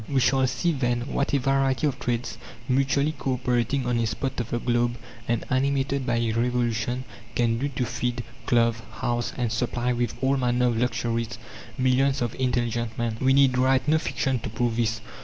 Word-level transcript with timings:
We 0.09 0.19
shall 0.19 0.47
see 0.47 0.71
then 0.71 1.01
what 1.13 1.31
a 1.31 1.37
variety 1.37 1.85
of 1.85 1.99
trades, 1.99 2.39
mutually 2.67 3.11
cooperating 3.11 3.85
on 3.85 3.99
a 3.99 4.07
spot 4.07 4.39
of 4.39 4.49
the 4.49 4.57
globe 4.57 4.97
and 5.27 5.45
animated 5.51 6.07
by 6.07 6.17
a 6.17 6.31
revolution, 6.31 7.03
can 7.35 7.59
do 7.59 7.69
to 7.69 7.85
feed, 7.85 8.23
clothe, 8.47 8.77
house, 8.93 9.31
and 9.37 9.51
supply 9.51 9.93
with 9.93 10.15
all 10.19 10.37
manner 10.37 10.65
of 10.69 10.77
luxuries 10.77 11.37
millions 11.77 12.19
of 12.19 12.33
intelligent 12.39 12.97
men. 12.97 13.17
We 13.21 13.33
need 13.33 13.59
write 13.59 13.87
no 13.87 13.99
fiction 13.99 14.39
to 14.39 14.49
prove 14.49 14.75
this. 14.77 15.01